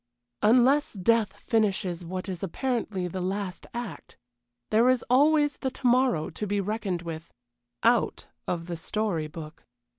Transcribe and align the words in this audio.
Unless 0.41 0.93
death 0.93 1.33
finishes 1.39 2.03
what 2.03 2.27
is 2.27 2.41
apparently 2.41 3.07
the 3.07 3.21
last 3.21 3.67
act, 3.71 4.17
there 4.71 4.89
is 4.89 5.05
always 5.11 5.57
the 5.57 5.69
to 5.69 5.85
morrow 5.85 6.31
to 6.31 6.47
be 6.47 6.59
reckoned 6.59 7.03
with 7.03 7.29
out 7.83 8.25
of 8.47 8.65
the 8.65 8.77
story 8.77 9.27
book. 9.27 9.63